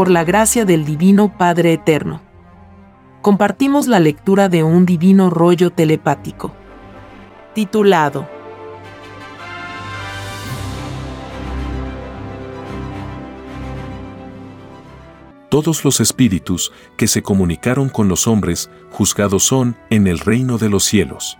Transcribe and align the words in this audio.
por 0.00 0.10
la 0.10 0.24
gracia 0.24 0.64
del 0.64 0.86
Divino 0.86 1.36
Padre 1.36 1.74
Eterno. 1.74 2.22
Compartimos 3.20 3.86
la 3.86 4.00
lectura 4.00 4.48
de 4.48 4.62
un 4.62 4.86
divino 4.86 5.28
rollo 5.28 5.68
telepático. 5.68 6.54
Titulado 7.54 8.26
Todos 15.50 15.84
los 15.84 16.00
espíritus 16.00 16.72
que 16.96 17.06
se 17.06 17.20
comunicaron 17.20 17.90
con 17.90 18.08
los 18.08 18.26
hombres 18.26 18.70
juzgados 18.90 19.42
son 19.42 19.76
en 19.90 20.06
el 20.06 20.18
reino 20.18 20.56
de 20.56 20.70
los 20.70 20.84
cielos. 20.84 21.36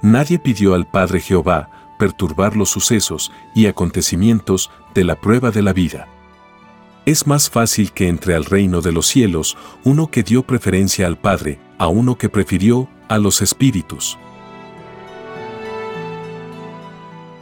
Nadie 0.00 0.38
pidió 0.38 0.72
al 0.72 0.86
Padre 0.90 1.20
Jehová 1.20 1.68
perturbar 1.98 2.56
los 2.56 2.70
sucesos 2.70 3.30
y 3.54 3.66
acontecimientos 3.66 4.70
de 4.94 5.04
la 5.04 5.20
prueba 5.20 5.50
de 5.50 5.60
la 5.60 5.74
vida. 5.74 6.08
Es 7.08 7.26
más 7.26 7.48
fácil 7.48 7.92
que 7.92 8.06
entre 8.06 8.34
al 8.34 8.44
reino 8.44 8.82
de 8.82 8.92
los 8.92 9.06
cielos 9.06 9.56
uno 9.82 10.10
que 10.10 10.22
dio 10.22 10.42
preferencia 10.42 11.06
al 11.06 11.16
Padre, 11.16 11.58
a 11.78 11.88
uno 11.88 12.18
que 12.18 12.28
prefirió 12.28 12.86
a 13.08 13.16
los 13.16 13.40
espíritus. 13.40 14.18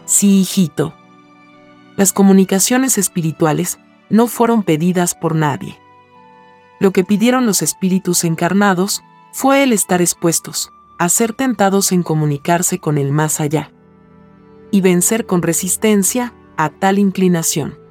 Sí, 0.04 0.42
hijito. 0.42 0.94
Las 1.96 2.12
comunicaciones 2.12 2.96
espirituales 2.96 3.80
no 4.08 4.28
fueron 4.28 4.62
pedidas 4.62 5.16
por 5.16 5.34
nadie. 5.34 5.76
Lo 6.78 6.92
que 6.92 7.02
pidieron 7.02 7.44
los 7.44 7.60
espíritus 7.60 8.22
encarnados 8.22 9.02
fue 9.32 9.64
el 9.64 9.72
estar 9.72 10.00
expuestos, 10.00 10.70
a 10.96 11.08
ser 11.08 11.32
tentados 11.32 11.90
en 11.90 12.04
comunicarse 12.04 12.78
con 12.78 12.98
el 12.98 13.10
más 13.10 13.40
allá 13.40 13.72
y 14.70 14.80
vencer 14.80 15.26
con 15.26 15.42
resistencia 15.42 16.34
a 16.56 16.70
tal 16.70 17.00
inclinación. 17.00 17.85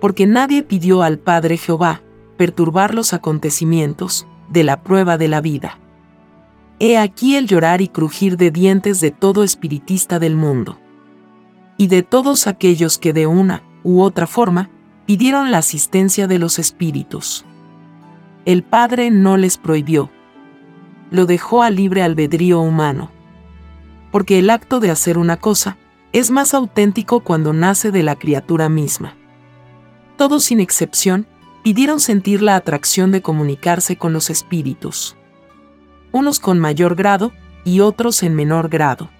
Porque 0.00 0.26
nadie 0.26 0.62
pidió 0.62 1.02
al 1.02 1.18
Padre 1.18 1.56
Jehová 1.56 2.02
perturbar 2.36 2.94
los 2.94 3.12
acontecimientos 3.12 4.26
de 4.48 4.64
la 4.64 4.82
prueba 4.82 5.18
de 5.18 5.28
la 5.28 5.40
vida. 5.40 5.78
He 6.78 6.96
aquí 6.96 7.36
el 7.36 7.46
llorar 7.46 7.80
y 7.80 7.88
crujir 7.88 8.36
de 8.36 8.50
dientes 8.50 9.00
de 9.00 9.10
todo 9.10 9.42
espiritista 9.42 10.18
del 10.18 10.36
mundo. 10.36 10.78
Y 11.76 11.88
de 11.88 12.02
todos 12.02 12.46
aquellos 12.46 12.98
que 12.98 13.12
de 13.12 13.26
una 13.26 13.62
u 13.82 14.00
otra 14.02 14.26
forma 14.26 14.70
pidieron 15.06 15.50
la 15.50 15.58
asistencia 15.58 16.26
de 16.26 16.38
los 16.38 16.58
espíritus. 16.58 17.44
El 18.44 18.62
Padre 18.62 19.10
no 19.10 19.36
les 19.36 19.58
prohibió. 19.58 20.10
Lo 21.10 21.26
dejó 21.26 21.62
a 21.62 21.70
libre 21.70 22.02
albedrío 22.02 22.60
humano 22.60 23.10
porque 24.10 24.38
el 24.38 24.50
acto 24.50 24.80
de 24.80 24.90
hacer 24.90 25.18
una 25.18 25.36
cosa 25.36 25.76
es 26.12 26.30
más 26.30 26.54
auténtico 26.54 27.20
cuando 27.20 27.52
nace 27.52 27.90
de 27.90 28.02
la 28.02 28.16
criatura 28.16 28.68
misma. 28.68 29.14
Todos 30.18 30.42
sin 30.42 30.58
excepción 30.58 31.28
pidieron 31.62 32.00
sentir 32.00 32.42
la 32.42 32.56
atracción 32.56 33.12
de 33.12 33.22
comunicarse 33.22 33.96
con 33.96 34.12
los 34.12 34.30
espíritus. 34.30 35.16
Unos 36.10 36.40
con 36.40 36.58
mayor 36.58 36.96
grado 36.96 37.30
y 37.64 37.78
otros 37.80 38.24
en 38.24 38.34
menor 38.34 38.68
grado. 38.68 39.10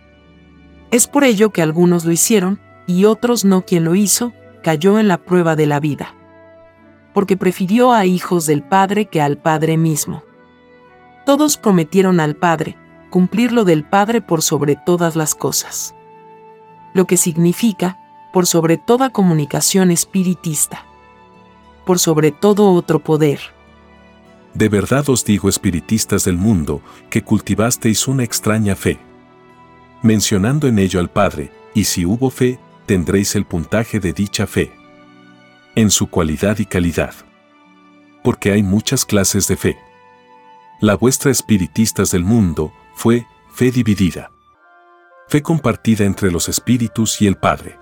Es 0.90 1.06
por 1.06 1.22
ello 1.22 1.50
que 1.50 1.62
algunos 1.62 2.04
lo 2.04 2.10
hicieron 2.10 2.58
y 2.88 3.04
otros 3.04 3.44
no 3.44 3.64
quien 3.64 3.84
lo 3.84 3.94
hizo, 3.94 4.32
cayó 4.64 4.98
en 4.98 5.06
la 5.06 5.18
prueba 5.18 5.54
de 5.54 5.66
la 5.66 5.78
vida. 5.78 6.16
Porque 7.14 7.36
prefirió 7.36 7.92
a 7.92 8.04
hijos 8.04 8.46
del 8.46 8.64
Padre 8.64 9.06
que 9.06 9.22
al 9.22 9.38
Padre 9.38 9.76
mismo. 9.76 10.24
Todos 11.24 11.58
prometieron 11.58 12.18
al 12.18 12.34
Padre, 12.34 12.76
cumplir 13.08 13.52
lo 13.52 13.64
del 13.64 13.84
Padre 13.84 14.20
por 14.20 14.42
sobre 14.42 14.74
todas 14.74 15.14
las 15.14 15.36
cosas. 15.36 15.94
Lo 16.92 17.06
que 17.06 17.16
significa, 17.16 18.00
por 18.32 18.46
sobre 18.46 18.78
toda 18.78 19.10
comunicación 19.10 19.92
espiritista. 19.92 20.87
Por 21.88 21.98
sobre 21.98 22.32
todo 22.32 22.70
otro 22.74 22.98
poder. 22.98 23.40
De 24.52 24.68
verdad 24.68 25.08
os 25.08 25.24
digo, 25.24 25.48
espiritistas 25.48 26.22
del 26.22 26.36
mundo, 26.36 26.82
que 27.08 27.22
cultivasteis 27.22 28.06
una 28.06 28.24
extraña 28.24 28.76
fe. 28.76 28.98
Mencionando 30.02 30.68
en 30.68 30.78
ello 30.78 31.00
al 31.00 31.08
Padre, 31.08 31.50
y 31.72 31.84
si 31.84 32.04
hubo 32.04 32.28
fe, 32.28 32.60
tendréis 32.84 33.34
el 33.36 33.46
puntaje 33.46 34.00
de 34.00 34.12
dicha 34.12 34.46
fe. 34.46 34.70
En 35.76 35.90
su 35.90 36.10
cualidad 36.10 36.58
y 36.58 36.66
calidad. 36.66 37.14
Porque 38.22 38.52
hay 38.52 38.62
muchas 38.62 39.06
clases 39.06 39.48
de 39.48 39.56
fe. 39.56 39.78
La 40.82 40.94
vuestra 40.94 41.30
espiritistas 41.30 42.10
del 42.10 42.22
mundo, 42.22 42.70
fue 42.96 43.26
fe 43.50 43.70
dividida. 43.70 44.30
Fe 45.26 45.40
compartida 45.40 46.04
entre 46.04 46.30
los 46.30 46.50
espíritus 46.50 47.22
y 47.22 47.26
el 47.26 47.36
Padre. 47.36 47.78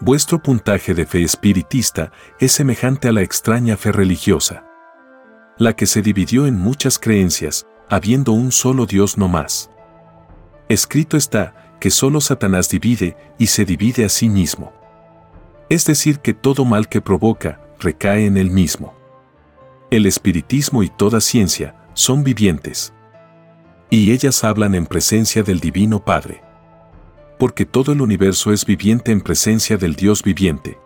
Vuestro 0.00 0.40
puntaje 0.40 0.94
de 0.94 1.06
fe 1.06 1.24
espiritista 1.24 2.12
es 2.38 2.52
semejante 2.52 3.08
a 3.08 3.12
la 3.12 3.22
extraña 3.22 3.76
fe 3.76 3.90
religiosa, 3.90 4.64
la 5.56 5.74
que 5.74 5.86
se 5.86 6.02
dividió 6.02 6.46
en 6.46 6.56
muchas 6.56 7.00
creencias, 7.00 7.66
habiendo 7.88 8.32
un 8.32 8.52
solo 8.52 8.86
Dios 8.86 9.18
no 9.18 9.26
más. 9.26 9.70
Escrito 10.68 11.16
está 11.16 11.76
que 11.80 11.90
solo 11.90 12.20
Satanás 12.20 12.68
divide 12.68 13.16
y 13.38 13.48
se 13.48 13.64
divide 13.64 14.04
a 14.04 14.08
sí 14.08 14.28
mismo. 14.28 14.72
Es 15.68 15.84
decir, 15.84 16.20
que 16.20 16.32
todo 16.32 16.64
mal 16.64 16.88
que 16.88 17.00
provoca 17.00 17.60
recae 17.80 18.26
en 18.26 18.36
él 18.36 18.50
mismo. 18.50 18.94
El 19.90 20.06
espiritismo 20.06 20.84
y 20.84 20.90
toda 20.90 21.20
ciencia 21.20 21.74
son 21.94 22.22
vivientes 22.22 22.92
y 23.90 24.12
ellas 24.12 24.44
hablan 24.44 24.74
en 24.74 24.86
presencia 24.86 25.42
del 25.42 25.60
Divino 25.60 26.04
Padre. 26.04 26.42
Porque 27.38 27.64
todo 27.64 27.92
el 27.92 28.00
universo 28.00 28.52
es 28.52 28.64
viviente 28.64 29.12
en 29.12 29.20
presencia 29.20 29.76
del 29.76 29.94
Dios 29.94 30.22
viviente. 30.22 30.78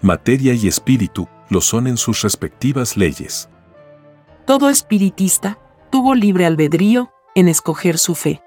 Materia 0.00 0.54
y 0.54 0.68
espíritu 0.68 1.28
lo 1.48 1.60
son 1.60 1.86
en 1.86 1.96
sus 1.96 2.22
respectivas 2.22 2.96
leyes. 2.96 3.48
Todo 4.46 4.68
espiritista 4.68 5.58
tuvo 5.90 6.14
libre 6.14 6.46
albedrío 6.46 7.10
en 7.34 7.48
escoger 7.48 7.98
su 7.98 8.14
fe. 8.14 8.42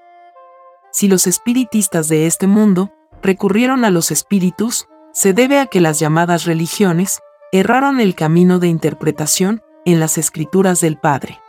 Si 0.92 1.08
los 1.08 1.28
espiritistas 1.28 2.08
de 2.08 2.26
este 2.26 2.48
mundo 2.48 2.92
recurrieron 3.22 3.86
a 3.86 3.92
los 3.92 4.12
espíritus, 4.12 4.88
se 5.12 5.34
debe 5.34 5.60
a 5.60 5.66
que 5.66 5.82
las 5.82 6.00
llamadas 6.00 6.46
religiones 6.46 7.20
erraron 7.52 8.00
el 8.00 8.16
camino 8.16 8.60
de 8.60 8.68
interpretación 8.68 9.62
en 9.86 10.00
las 10.00 10.18
escrituras 10.18 10.82
del 10.82 10.98
Padre. 10.98 11.40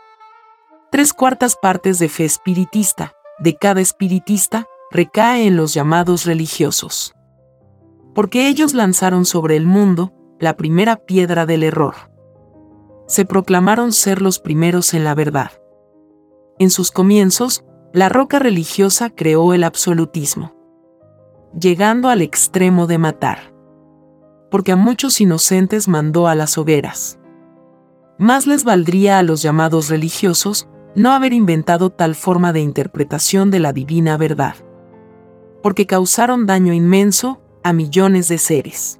Tres 0.91 1.13
cuartas 1.13 1.55
partes 1.55 1.99
de 1.99 2.09
fe 2.09 2.25
espiritista, 2.25 3.13
de 3.39 3.55
cada 3.55 3.81
espiritista, 3.81 4.67
recae 4.91 5.47
en 5.47 5.55
los 5.55 5.73
llamados 5.73 6.25
religiosos. 6.25 7.13
Porque 8.13 8.47
ellos 8.47 8.73
lanzaron 8.73 9.25
sobre 9.25 9.55
el 9.55 9.65
mundo 9.65 10.13
la 10.39 10.57
primera 10.57 10.97
piedra 10.97 11.45
del 11.45 11.63
error. 11.63 11.95
Se 13.07 13.25
proclamaron 13.25 13.93
ser 13.93 14.21
los 14.21 14.39
primeros 14.39 14.93
en 14.93 15.03
la 15.03 15.15
verdad. 15.15 15.51
En 16.59 16.69
sus 16.69 16.91
comienzos, 16.91 17.63
la 17.93 18.09
roca 18.09 18.39
religiosa 18.39 19.09
creó 19.09 19.53
el 19.53 19.63
absolutismo, 19.63 20.55
llegando 21.57 22.09
al 22.09 22.21
extremo 22.21 22.87
de 22.87 22.97
matar. 22.97 23.53
Porque 24.49 24.73
a 24.73 24.75
muchos 24.75 25.21
inocentes 25.21 25.87
mandó 25.87 26.27
a 26.27 26.35
las 26.35 26.57
hogueras. 26.57 27.17
Más 28.17 28.45
les 28.45 28.63
valdría 28.63 29.19
a 29.19 29.23
los 29.23 29.41
llamados 29.41 29.89
religiosos 29.89 30.67
no 30.95 31.11
haber 31.11 31.31
inventado 31.31 31.89
tal 31.89 32.15
forma 32.15 32.51
de 32.51 32.59
interpretación 32.59 33.49
de 33.51 33.59
la 33.59 33.71
divina 33.71 34.17
verdad. 34.17 34.55
Porque 35.61 35.85
causaron 35.85 36.45
daño 36.45 36.73
inmenso 36.73 37.41
a 37.63 37.73
millones 37.73 38.27
de 38.27 38.37
seres 38.37 38.99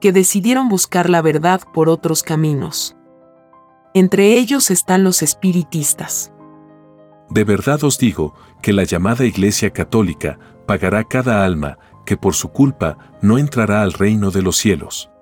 que 0.00 0.12
decidieron 0.12 0.68
buscar 0.68 1.08
la 1.08 1.22
verdad 1.22 1.60
por 1.72 1.88
otros 1.88 2.24
caminos. 2.24 2.96
Entre 3.94 4.36
ellos 4.36 4.72
están 4.72 5.04
los 5.04 5.22
espiritistas. 5.22 6.32
De 7.30 7.44
verdad 7.44 7.84
os 7.84 7.98
digo 7.98 8.34
que 8.62 8.72
la 8.72 8.82
llamada 8.82 9.24
Iglesia 9.24 9.70
Católica 9.70 10.40
pagará 10.66 11.04
cada 11.04 11.44
alma 11.44 11.78
que 12.04 12.16
por 12.16 12.34
su 12.34 12.48
culpa 12.48 12.98
no 13.20 13.38
entrará 13.38 13.82
al 13.82 13.92
reino 13.92 14.32
de 14.32 14.42
los 14.42 14.56
cielos 14.56 15.12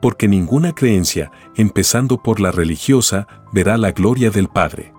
porque 0.00 0.28
ninguna 0.28 0.74
creencia, 0.74 1.30
empezando 1.56 2.22
por 2.22 2.40
la 2.40 2.50
religiosa, 2.50 3.26
verá 3.52 3.76
la 3.76 3.92
gloria 3.92 4.30
del 4.30 4.48
Padre. 4.48 4.92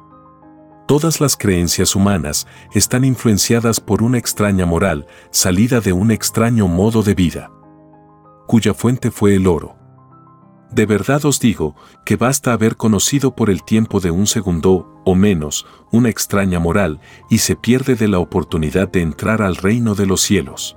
Todas 0.90 1.22
las 1.22 1.38
creencias 1.38 1.96
humanas 1.96 2.48
están 2.74 3.06
influenciadas 3.06 3.80
por 3.80 4.02
una 4.02 4.18
extraña 4.18 4.66
moral, 4.66 5.06
salida 5.30 5.82
de 5.82 5.94
un 5.94 6.10
extraño 6.10 6.68
modo 6.68 7.04
de 7.04 7.14
vida, 7.14 7.52
cuya 8.48 8.74
fuente 8.74 9.12
fue 9.12 9.36
el 9.36 9.46
oro. 9.46 9.76
De 10.72 10.88
verdad 10.88 11.24
os 11.26 11.40
digo 11.40 11.76
que 12.08 12.16
basta 12.16 12.54
haber 12.54 12.76
conocido 12.76 13.36
por 13.36 13.52
el 13.52 13.64
tiempo 13.64 14.00
de 14.00 14.10
un 14.10 14.26
segundo, 14.26 15.00
o 15.06 15.14
menos, 15.14 15.68
una 15.92 16.10
extraña 16.10 16.58
moral, 16.58 17.00
y 17.30 17.38
se 17.38 17.56
pierde 17.56 17.94
de 17.94 18.08
la 18.08 18.18
oportunidad 18.18 18.90
de 18.90 19.04
entrar 19.04 19.44
al 19.44 19.58
reino 19.58 19.94
de 19.94 20.08
los 20.08 20.22
cielos 20.22 20.76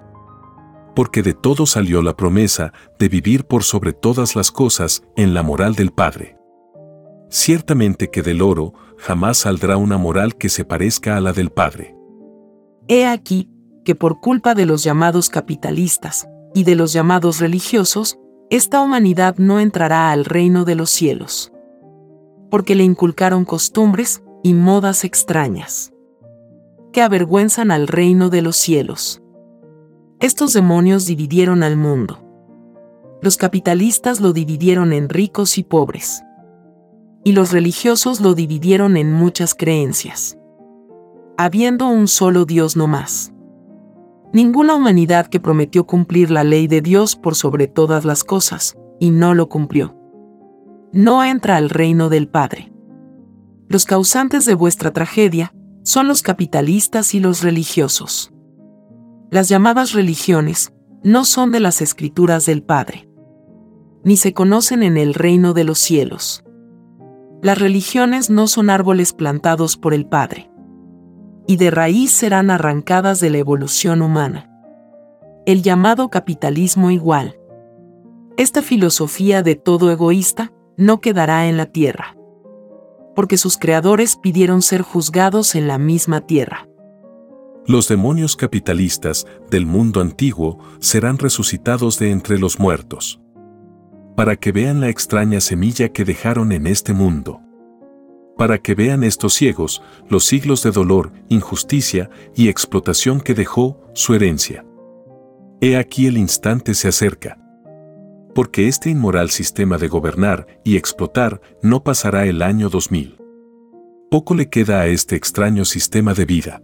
porque 0.95 1.23
de 1.23 1.33
todo 1.33 1.65
salió 1.65 2.03
la 2.03 2.19
promesa 2.19 2.75
de 2.99 3.09
vivir 3.09 3.47
por 3.47 3.65
sobre 3.65 3.95
todas 3.95 4.37
las 4.37 4.51
cosas 4.51 5.03
en 5.17 5.33
la 5.33 5.43
moral 5.43 5.75
del 5.75 5.91
Padre. 5.91 6.37
Ciertamente 7.31 8.11
que 8.11 8.21
del 8.21 8.43
oro 8.43 8.75
jamás 9.03 9.39
saldrá 9.39 9.77
una 9.77 9.99
moral 9.99 10.37
que 10.37 10.49
se 10.49 10.65
parezca 10.65 11.17
a 11.17 11.21
la 11.21 11.33
del 11.33 11.51
Padre. 11.51 11.97
He 12.87 13.05
aquí 13.05 13.51
que 13.85 13.97
por 13.97 14.21
culpa 14.21 14.55
de 14.55 14.65
los 14.65 14.85
llamados 14.85 15.29
capitalistas 15.29 16.29
y 16.55 16.63
de 16.63 16.77
los 16.77 16.93
llamados 16.93 17.41
religiosos, 17.41 18.17
esta 18.49 18.81
humanidad 18.81 19.37
no 19.39 19.59
entrará 19.59 20.13
al 20.13 20.25
reino 20.25 20.65
de 20.65 20.77
los 20.77 20.91
cielos, 20.91 21.53
porque 22.49 22.77
le 22.77 22.85
inculcaron 22.85 23.45
costumbres 23.45 24.23
y 24.45 24.55
modas 24.55 25.03
extrañas, 25.03 25.93
que 26.93 27.03
avergüenzan 27.03 27.73
al 27.73 27.89
reino 27.89 28.31
de 28.31 28.43
los 28.43 28.57
cielos. 28.57 29.21
Estos 30.21 30.53
demonios 30.53 31.07
dividieron 31.07 31.65
al 31.65 31.77
mundo. 31.77 32.23
Los 33.21 33.37
capitalistas 33.37 34.21
lo 34.21 34.33
dividieron 34.33 34.93
en 34.93 35.09
ricos 35.09 35.59
y 35.59 35.65
pobres. 35.65 36.23
Y 37.25 37.33
los 37.33 37.53
religiosos 37.53 38.21
lo 38.21 38.35
dividieron 38.35 38.97
en 38.97 39.13
muchas 39.13 39.55
creencias. 39.55 40.39
Habiendo 41.39 41.89
un 41.89 42.09
solo 42.09 42.45
Dios 42.45 42.77
no 42.77 42.87
más. 42.87 43.33
Ninguna 44.33 44.75
humanidad 44.75 45.27
que 45.27 45.41
prometió 45.41 45.87
cumplir 45.87 46.31
la 46.31 46.45
ley 46.45 46.67
de 46.67 46.81
Dios 46.81 47.17
por 47.17 47.35
sobre 47.35 47.69
todas 47.69 48.05
las 48.05 48.25
cosas, 48.25 48.77
y 48.99 49.11
no 49.11 49.35
lo 49.35 49.49
cumplió. 49.49 49.97
No 50.93 51.25
entra 51.25 51.57
al 51.57 51.71
reino 51.71 52.09
del 52.09 52.29
Padre. 52.29 52.73
Los 53.69 53.85
causantes 53.85 54.45
de 54.45 54.55
vuestra 54.55 54.93
tragedia 54.93 55.55
son 55.83 56.09
los 56.09 56.23
capitalistas 56.23 57.15
y 57.15 57.21
los 57.21 57.43
religiosos 57.43 58.33
las 59.33 59.49
llamadas 59.49 59.93
religiones, 59.93 60.75
no 61.03 61.25
son 61.25 61.53
de 61.53 61.61
las 61.61 61.81
escrituras 61.81 62.45
del 62.45 62.63
Padre, 62.63 63.09
ni 64.05 64.19
se 64.19 64.35
conocen 64.35 64.83
en 64.83 64.99
el 64.99 65.15
reino 65.15 65.55
de 65.55 65.65
los 65.65 65.79
cielos. 65.79 66.45
Las 67.43 67.59
religiones 67.59 68.31
no 68.31 68.47
son 68.47 68.71
árboles 68.71 69.13
plantados 69.13 69.77
por 69.77 69.95
el 69.95 70.07
Padre, 70.07 70.49
y 71.49 71.57
de 71.57 71.73
raíz 71.73 72.13
serán 72.13 72.53
arrancadas 72.53 73.19
de 73.19 73.31
la 73.31 73.39
evolución 73.39 74.01
humana. 74.01 74.49
El 75.45 75.63
llamado 75.63 76.09
capitalismo 76.09 76.93
igual. 76.93 77.37
Esta 78.37 78.63
filosofía 78.63 79.43
de 79.43 79.57
todo 79.57 79.91
egoísta 79.91 80.53
no 80.77 81.01
quedará 81.01 81.49
en 81.49 81.57
la 81.57 81.67
tierra, 81.67 82.17
porque 83.17 83.37
sus 83.37 83.59
creadores 83.59 84.15
pidieron 84.15 84.63
ser 84.63 84.83
juzgados 84.83 85.57
en 85.57 85.67
la 85.67 85.79
misma 85.79 86.21
tierra. 86.21 86.69
Los 87.67 87.89
demonios 87.89 88.37
capitalistas 88.37 89.27
del 89.51 89.67
mundo 89.67 90.01
antiguo 90.01 90.59
serán 90.79 91.19
resucitados 91.19 91.99
de 91.99 92.13
entre 92.13 92.39
los 92.39 92.61
muertos. 92.61 93.22
Para 94.17 94.37
que 94.37 94.53
vean 94.53 94.81
la 94.81 94.89
extraña 94.89 95.41
semilla 95.41 95.89
que 95.89 96.05
dejaron 96.05 96.53
en 96.53 96.67
este 96.67 96.93
mundo. 96.93 97.41
Para 98.37 98.59
que 98.59 98.75
vean 98.75 99.05
estos 99.05 99.35
ciegos 99.35 99.83
los 100.09 100.25
siglos 100.25 100.63
de 100.63 100.71
dolor, 100.71 101.13
injusticia 101.29 102.11
y 102.35 102.49
explotación 102.49 103.21
que 103.21 103.35
dejó 103.35 103.81
su 103.95 104.15
herencia. 104.15 104.65
He 105.61 105.77
aquí 105.77 106.07
el 106.07 106.19
instante 106.19 106.75
se 106.75 106.89
acerca. 106.89 107.39
Porque 108.35 108.69
este 108.69 108.91
inmoral 108.91 109.31
sistema 109.31 109.79
de 109.79 109.89
gobernar 109.89 110.47
y 110.65 110.77
explotar 110.77 111.41
no 111.63 111.83
pasará 111.83 112.27
el 112.27 112.43
año 112.43 112.69
2000. 112.69 113.17
Poco 114.11 114.35
le 114.35 114.49
queda 114.49 114.81
a 114.81 114.89
este 114.89 115.17
extraño 115.17 115.65
sistema 115.65 116.13
de 116.13 116.25
vida. 116.27 116.63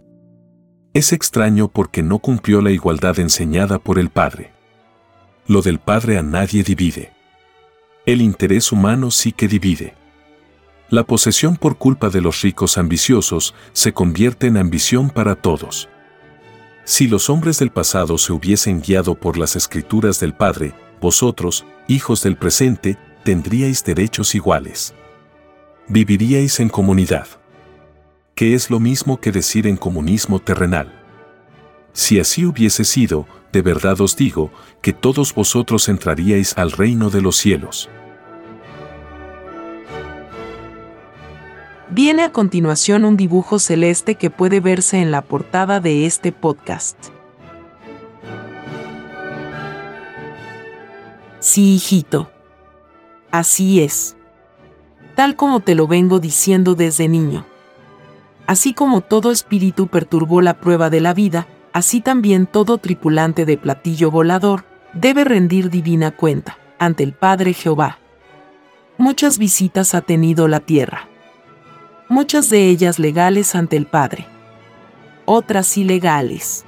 Es 0.93 1.13
extraño 1.13 1.67
porque 1.67 2.03
no 2.03 2.19
cumplió 2.19 2.61
la 2.61 2.71
igualdad 2.71 3.19
enseñada 3.19 3.79
por 3.79 3.97
el 3.97 4.09
Padre. 4.09 4.51
Lo 5.47 5.61
del 5.61 5.79
Padre 5.79 6.17
a 6.17 6.23
nadie 6.23 6.61
divide. 6.61 7.11
El 8.09 8.23
interés 8.23 8.71
humano 8.71 9.11
sí 9.11 9.31
que 9.31 9.47
divide. 9.47 9.93
La 10.89 11.03
posesión 11.03 11.57
por 11.57 11.77
culpa 11.77 12.09
de 12.09 12.21
los 12.21 12.41
ricos 12.41 12.79
ambiciosos 12.79 13.53
se 13.71 13.93
convierte 13.93 14.47
en 14.47 14.57
ambición 14.57 15.11
para 15.11 15.35
todos. 15.35 15.89
Si 16.85 17.07
los 17.07 17.29
hombres 17.29 17.59
del 17.59 17.69
pasado 17.69 18.17
se 18.17 18.33
hubiesen 18.33 18.81
guiado 18.81 19.13
por 19.13 19.37
las 19.37 19.55
escrituras 19.55 20.19
del 20.19 20.33
Padre, 20.33 20.73
vosotros, 20.99 21.67
hijos 21.87 22.23
del 22.23 22.35
presente, 22.35 22.97
tendríais 23.23 23.83
derechos 23.83 24.33
iguales. 24.33 24.95
Viviríais 25.87 26.59
en 26.59 26.69
comunidad 26.69 27.27
que 28.33 28.55
es 28.55 28.71
lo 28.71 28.79
mismo 28.79 29.19
que 29.19 29.31
decir 29.31 29.67
en 29.67 29.77
comunismo 29.77 30.39
terrenal. 30.39 30.99
Si 31.93 32.19
así 32.19 32.43
hubiese 32.43 32.85
sido, 32.85 33.27
de 33.51 33.61
verdad 33.61 34.01
os 34.01 34.15
digo, 34.15 34.49
que 34.81 34.93
todos 34.93 35.35
vosotros 35.35 35.89
entraríais 35.89 36.57
al 36.57 36.71
reino 36.71 37.11
de 37.11 37.21
los 37.21 37.35
cielos. 37.35 37.87
Viene 41.91 42.21
a 42.21 42.31
continuación 42.31 43.03
un 43.03 43.17
dibujo 43.17 43.57
celeste 43.57 44.13
que 44.13 44.29
puede 44.29 44.59
verse 44.59 45.01
en 45.01 45.09
la 45.09 45.23
portada 45.23 45.79
de 45.79 46.05
este 46.05 46.31
podcast. 46.31 46.95
Sí, 51.39 51.75
hijito. 51.75 52.29
Así 53.31 53.81
es. 53.81 54.15
Tal 55.15 55.35
como 55.35 55.61
te 55.61 55.73
lo 55.73 55.87
vengo 55.87 56.19
diciendo 56.19 56.75
desde 56.75 57.07
niño. 57.07 57.45
Así 58.45 58.75
como 58.75 59.01
todo 59.01 59.31
espíritu 59.31 59.87
perturbó 59.87 60.41
la 60.41 60.59
prueba 60.59 60.91
de 60.91 61.01
la 61.01 61.15
vida, 61.15 61.47
así 61.73 62.01
también 62.01 62.45
todo 62.45 62.77
tripulante 62.77 63.45
de 63.45 63.57
platillo 63.57 64.11
volador 64.11 64.65
debe 64.93 65.23
rendir 65.23 65.71
divina 65.71 66.11
cuenta 66.11 66.57
ante 66.77 67.03
el 67.03 67.13
Padre 67.13 67.53
Jehová. 67.53 67.97
Muchas 68.97 69.39
visitas 69.39 69.95
ha 69.95 70.01
tenido 70.01 70.47
la 70.47 70.59
tierra. 70.59 71.08
Muchas 72.11 72.49
de 72.49 72.69
ellas 72.69 72.97
legales 72.97 73.53
ante 73.53 73.77
el 73.77 73.85
Padre. 73.85 74.25
Otras 75.25 75.77
ilegales. 75.77 76.65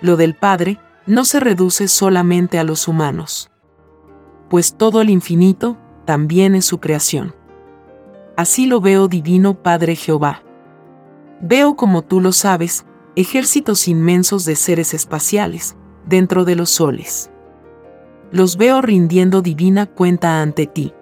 Lo 0.00 0.16
del 0.16 0.34
Padre 0.34 0.80
no 1.06 1.24
se 1.24 1.38
reduce 1.38 1.86
solamente 1.86 2.58
a 2.58 2.64
los 2.64 2.88
humanos. 2.88 3.52
Pues 4.50 4.74
todo 4.76 5.00
el 5.00 5.10
infinito 5.10 5.78
también 6.04 6.56
es 6.56 6.64
su 6.64 6.80
creación. 6.80 7.36
Así 8.36 8.66
lo 8.66 8.80
veo 8.80 9.06
divino 9.06 9.62
Padre 9.62 9.94
Jehová. 9.94 10.42
Veo 11.40 11.76
como 11.76 12.02
tú 12.02 12.20
lo 12.20 12.32
sabes, 12.32 12.84
ejércitos 13.14 13.86
inmensos 13.86 14.44
de 14.44 14.56
seres 14.56 14.92
espaciales, 14.92 15.76
dentro 16.04 16.44
de 16.44 16.56
los 16.56 16.70
soles. 16.70 17.30
Los 18.32 18.56
veo 18.56 18.82
rindiendo 18.82 19.40
divina 19.40 19.86
cuenta 19.86 20.42
ante 20.42 20.66
ti. 20.66 20.92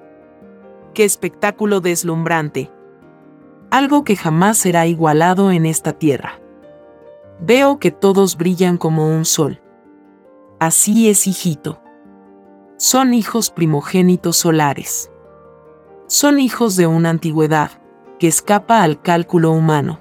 ¡Qué 0.92 1.04
espectáculo 1.04 1.80
deslumbrante! 1.80 2.70
Algo 3.70 4.04
que 4.04 4.16
jamás 4.16 4.58
será 4.58 4.86
igualado 4.86 5.50
en 5.52 5.66
esta 5.66 5.92
tierra. 5.92 6.40
Veo 7.40 7.78
que 7.78 7.90
todos 7.90 8.36
brillan 8.36 8.76
como 8.76 9.08
un 9.08 9.24
sol. 9.24 9.60
Así 10.58 11.08
es, 11.08 11.26
hijito. 11.26 11.80
Son 12.76 13.14
hijos 13.14 13.50
primogénitos 13.50 14.36
solares. 14.36 15.10
Son 16.06 16.38
hijos 16.38 16.76
de 16.76 16.86
una 16.86 17.10
antigüedad 17.10 17.70
que 18.18 18.28
escapa 18.28 18.82
al 18.82 19.00
cálculo 19.00 19.52
humano 19.52 20.00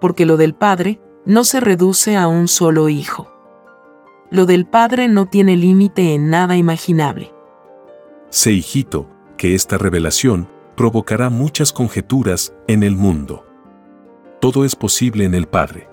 porque 0.00 0.26
lo 0.26 0.36
del 0.36 0.54
Padre 0.54 1.00
no 1.24 1.44
se 1.44 1.60
reduce 1.60 2.16
a 2.16 2.26
un 2.26 2.48
solo 2.48 2.88
hijo. 2.88 3.30
Lo 4.30 4.46
del 4.46 4.66
Padre 4.66 5.08
no 5.08 5.26
tiene 5.26 5.56
límite 5.56 6.14
en 6.14 6.30
nada 6.30 6.56
imaginable. 6.56 7.32
Sé, 8.30 8.52
hijito, 8.52 9.08
que 9.36 9.54
esta 9.54 9.76
revelación 9.76 10.48
provocará 10.80 11.28
muchas 11.28 11.74
conjeturas 11.74 12.54
en 12.66 12.82
el 12.82 12.96
mundo. 12.96 13.44
Todo 14.40 14.64
es 14.64 14.74
posible 14.74 15.26
en 15.26 15.34
el 15.34 15.46
Padre. 15.46 15.90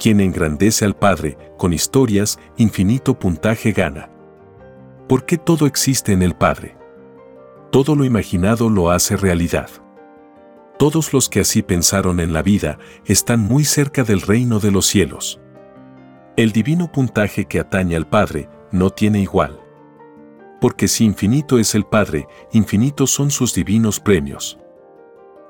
Quien 0.00 0.18
engrandece 0.18 0.84
al 0.84 0.96
Padre 0.96 1.38
con 1.56 1.72
historias, 1.72 2.40
infinito 2.56 3.16
puntaje 3.16 3.70
gana. 3.70 4.10
¿Por 5.08 5.24
qué 5.24 5.38
todo 5.38 5.66
existe 5.66 6.12
en 6.12 6.22
el 6.22 6.34
Padre? 6.34 6.76
Todo 7.70 7.94
lo 7.94 8.04
imaginado 8.04 8.68
lo 8.68 8.90
hace 8.90 9.16
realidad. 9.16 9.70
Todos 10.76 11.12
los 11.12 11.28
que 11.28 11.38
así 11.38 11.62
pensaron 11.62 12.18
en 12.18 12.32
la 12.32 12.42
vida 12.42 12.80
están 13.04 13.38
muy 13.38 13.62
cerca 13.62 14.02
del 14.02 14.22
reino 14.22 14.58
de 14.58 14.72
los 14.72 14.86
cielos. 14.86 15.40
El 16.36 16.50
divino 16.50 16.90
puntaje 16.90 17.44
que 17.44 17.60
atañe 17.60 17.94
al 17.94 18.08
Padre 18.08 18.48
no 18.72 18.90
tiene 18.90 19.20
igual. 19.20 19.63
Porque 20.64 20.88
si 20.88 21.04
infinito 21.04 21.58
es 21.58 21.74
el 21.74 21.84
Padre, 21.84 22.26
infinitos 22.52 23.10
son 23.10 23.30
sus 23.30 23.52
divinos 23.52 24.00
premios. 24.00 24.58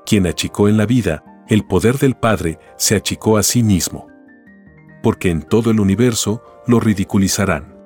Quien 0.05 0.27
achicó 0.27 0.69
en 0.69 0.77
la 0.77 0.87
vida, 0.87 1.45
el 1.47 1.65
poder 1.65 1.99
del 1.99 2.17
Padre 2.17 2.59
se 2.77 2.97
achicó 2.97 3.37
a 3.37 3.45
sí 3.45 3.63
mismo. 3.63 4.09
Porque 5.05 5.31
en 5.31 5.43
todo 5.43 5.71
el 5.71 5.79
universo 5.79 6.43
lo 6.67 6.81
ridiculizarán. 6.81 7.79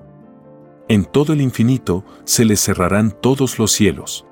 En 0.88 1.04
todo 1.04 1.34
el 1.34 1.42
infinito 1.42 2.02
se 2.24 2.46
le 2.46 2.56
cerrarán 2.56 3.10
todos 3.10 3.58
los 3.58 3.72
cielos 3.72 4.24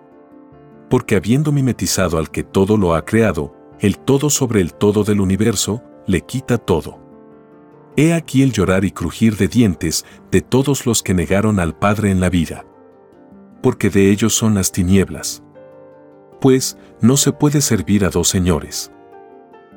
porque 0.88 1.16
habiendo 1.16 1.52
mimetizado 1.52 2.16
al 2.16 2.30
que 2.30 2.44
todo 2.44 2.78
lo 2.78 2.94
ha 2.94 3.04
creado, 3.04 3.54
el 3.80 3.98
todo 3.98 4.30
sobre 4.30 4.62
el 4.62 4.72
todo 4.72 5.04
del 5.04 5.20
universo, 5.20 5.82
le 6.06 6.22
quita 6.22 6.56
todo. 6.56 6.98
He 7.96 8.14
aquí 8.14 8.42
el 8.42 8.52
llorar 8.52 8.86
y 8.86 8.92
crujir 8.92 9.36
de 9.36 9.48
dientes 9.48 10.06
de 10.30 10.40
todos 10.40 10.86
los 10.86 11.02
que 11.02 11.12
negaron 11.12 11.58
al 11.58 11.76
Padre 11.76 12.10
en 12.10 12.20
la 12.20 12.30
vida. 12.30 12.64
Porque 13.62 13.90
de 13.90 14.10
ellos 14.10 14.34
son 14.34 14.54
las 14.54 14.72
tinieblas. 14.72 15.42
Pues 16.40 16.76
no 17.00 17.16
se 17.16 17.32
puede 17.32 17.60
servir 17.60 18.04
a 18.04 18.10
dos 18.10 18.28
señores. 18.28 18.92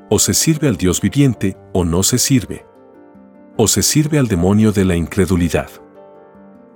O 0.10 0.20
se 0.20 0.34
sirve 0.34 0.68
al 0.68 0.78
Dios 0.78 1.02
viviente 1.02 1.58
o 1.74 1.86
no 1.86 2.04
se 2.04 2.18
sirve. 2.18 2.66
O 3.58 3.68
se 3.68 3.84
sirve 3.84 4.20
al 4.20 4.28
demonio 4.28 4.72
de 4.72 4.86
la 4.86 4.96
incredulidad. 4.96 5.70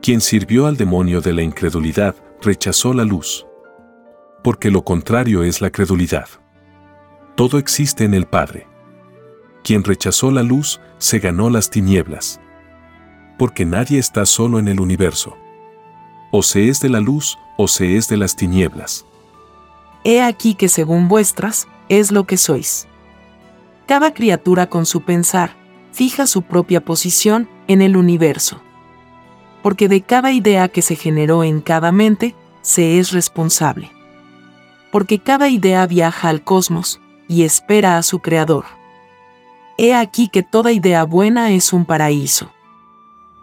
Quien 0.02 0.22
sirvió 0.22 0.68
al 0.68 0.78
demonio 0.78 1.22
de 1.22 1.34
la 1.34 1.42
incredulidad, 1.42 2.16
rechazó 2.42 2.94
la 2.94 3.06
luz. 3.06 3.46
Porque 4.44 4.70
lo 4.70 4.84
contrario 4.84 5.44
es 5.44 5.62
la 5.62 5.72
credulidad. 5.72 6.28
Todo 7.36 7.58
existe 7.58 8.04
en 8.04 8.14
el 8.14 8.26
Padre. 8.26 8.68
Quien 9.64 9.84
rechazó 9.84 10.30
la 10.30 10.44
luz, 10.44 10.82
se 10.98 11.20
ganó 11.20 11.50
las 11.50 11.70
tinieblas. 11.70 12.42
Porque 13.40 13.66
nadie 13.66 13.98
está 13.98 14.26
solo 14.26 14.60
en 14.60 14.68
el 14.68 14.80
universo. 14.80 15.38
O 16.36 16.42
se 16.42 16.68
es 16.68 16.80
de 16.80 16.90
la 16.90 17.00
luz, 17.00 17.38
o 17.58 17.68
se 17.68 17.96
es 17.96 18.08
de 18.08 18.18
las 18.18 18.36
tinieblas. 18.36 19.06
He 20.04 20.20
aquí 20.20 20.56
que 20.56 20.68
según 20.68 21.08
vuestras, 21.08 21.68
es 21.90 22.12
lo 22.12 22.24
que 22.24 22.38
sois. 22.38 22.88
Cada 23.86 24.16
criatura 24.16 24.68
con 24.68 24.88
su 24.88 25.02
pensar, 25.02 25.56
fija 25.92 26.26
su 26.26 26.42
propia 26.42 26.84
posición 26.84 27.48
en 27.68 27.84
el 27.84 27.96
universo. 27.96 28.60
Porque 29.62 29.88
de 29.88 30.02
cada 30.02 30.32
idea 30.32 30.70
que 30.70 30.82
se 30.82 30.96
generó 30.96 31.44
en 31.44 31.62
cada 31.62 31.92
mente, 31.92 32.34
se 32.64 32.98
es 32.98 33.12
responsable. 33.12 33.92
Porque 34.92 35.20
cada 35.20 35.50
idea 35.50 35.86
viaja 35.86 36.30
al 36.30 36.44
cosmos 36.44 37.00
y 37.28 37.44
espera 37.44 38.00
a 38.00 38.02
su 38.02 38.22
creador. 38.22 38.66
He 39.78 39.94
aquí 39.94 40.30
que 40.30 40.42
toda 40.42 40.72
idea 40.72 41.04
buena 41.04 41.52
es 41.52 41.74
un 41.74 41.86
paraíso. 41.86 42.52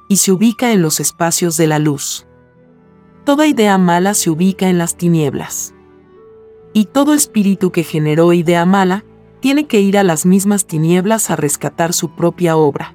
Y 0.08 0.16
se 0.16 0.32
ubica 0.32 0.72
en 0.72 0.82
los 0.82 0.98
espacios 0.98 1.56
de 1.56 1.68
la 1.68 1.78
luz. 1.78 2.26
Toda 3.30 3.46
idea 3.46 3.78
mala 3.78 4.14
se 4.14 4.28
ubica 4.28 4.68
en 4.68 4.76
las 4.76 4.96
tinieblas. 4.96 5.72
Y 6.72 6.86
todo 6.86 7.14
espíritu 7.14 7.70
que 7.70 7.84
generó 7.84 8.32
idea 8.32 8.66
mala 8.66 9.04
tiene 9.38 9.68
que 9.68 9.80
ir 9.80 9.98
a 9.98 10.02
las 10.02 10.26
mismas 10.26 10.66
tinieblas 10.66 11.30
a 11.30 11.36
rescatar 11.36 11.92
su 11.92 12.16
propia 12.16 12.56
obra. 12.56 12.92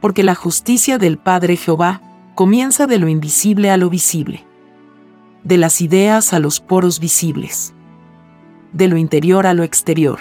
Porque 0.00 0.24
la 0.24 0.34
justicia 0.34 0.98
del 0.98 1.18
Padre 1.18 1.54
Jehová 1.54 2.02
comienza 2.34 2.88
de 2.88 2.98
lo 2.98 3.06
invisible 3.06 3.70
a 3.70 3.76
lo 3.76 3.88
visible, 3.90 4.44
de 5.44 5.56
las 5.56 5.82
ideas 5.82 6.32
a 6.32 6.40
los 6.40 6.58
poros 6.58 6.98
visibles, 6.98 7.74
de 8.72 8.88
lo 8.88 8.96
interior 8.96 9.46
a 9.46 9.54
lo 9.54 9.62
exterior, 9.62 10.18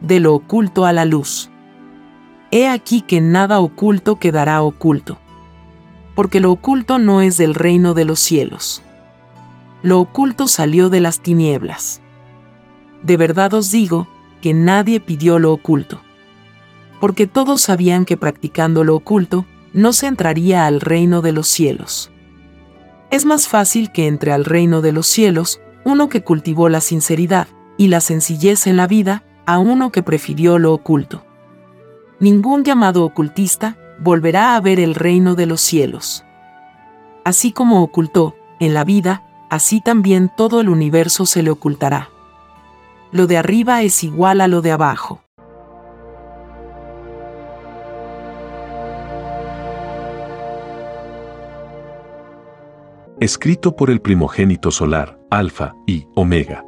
de 0.00 0.18
lo 0.20 0.34
oculto 0.34 0.86
a 0.86 0.94
la 0.94 1.04
luz. 1.04 1.50
He 2.52 2.68
aquí 2.68 3.02
que 3.02 3.20
nada 3.20 3.60
oculto 3.60 4.18
quedará 4.18 4.62
oculto, 4.62 5.18
porque 6.18 6.40
lo 6.40 6.50
oculto 6.50 6.98
no 6.98 7.22
es 7.22 7.36
del 7.36 7.54
reino 7.54 7.94
de 7.94 8.04
los 8.04 8.18
cielos. 8.18 8.82
Lo 9.82 10.00
oculto 10.00 10.48
salió 10.48 10.90
de 10.90 10.98
las 10.98 11.20
tinieblas 11.20 12.02
de 13.02 13.16
verdad 13.16 13.54
os 13.54 13.70
digo, 13.70 14.08
que 14.40 14.54
nadie 14.54 15.00
pidió 15.00 15.38
lo 15.38 15.52
oculto. 15.52 16.00
Porque 17.00 17.26
todos 17.26 17.62
sabían 17.62 18.04
que 18.04 18.16
practicando 18.16 18.84
lo 18.84 18.96
oculto, 18.96 19.46
no 19.72 19.92
se 19.92 20.06
entraría 20.06 20.66
al 20.66 20.80
reino 20.80 21.22
de 21.22 21.32
los 21.32 21.48
cielos. 21.48 22.10
Es 23.10 23.24
más 23.24 23.48
fácil 23.48 23.92
que 23.92 24.06
entre 24.06 24.32
al 24.32 24.44
reino 24.44 24.80
de 24.80 24.92
los 24.92 25.06
cielos 25.06 25.60
uno 25.84 26.08
que 26.08 26.22
cultivó 26.22 26.68
la 26.68 26.80
sinceridad 26.80 27.48
y 27.76 27.88
la 27.88 28.00
sencillez 28.00 28.66
en 28.66 28.76
la 28.76 28.86
vida 28.86 29.22
a 29.46 29.58
uno 29.58 29.90
que 29.92 30.02
prefirió 30.02 30.58
lo 30.58 30.72
oculto. 30.72 31.24
Ningún 32.20 32.64
llamado 32.64 33.04
ocultista 33.04 33.76
volverá 34.00 34.56
a 34.56 34.60
ver 34.60 34.80
el 34.80 34.94
reino 34.94 35.34
de 35.34 35.46
los 35.46 35.60
cielos. 35.60 36.24
Así 37.24 37.52
como 37.52 37.82
ocultó, 37.82 38.34
en 38.60 38.74
la 38.74 38.84
vida, 38.84 39.22
así 39.50 39.80
también 39.80 40.30
todo 40.36 40.60
el 40.60 40.68
universo 40.68 41.26
se 41.26 41.42
le 41.42 41.50
ocultará 41.50 42.10
lo 43.10 43.26
de 43.26 43.38
arriba 43.38 43.82
es 43.82 44.04
igual 44.04 44.40
a 44.40 44.48
lo 44.48 44.60
de 44.60 44.72
abajo. 44.72 45.22
Escrito 53.20 53.74
por 53.74 53.90
el 53.90 54.00
primogénito 54.00 54.70
solar, 54.70 55.18
Alfa 55.30 55.74
y 55.86 56.06
Omega. 56.14 56.67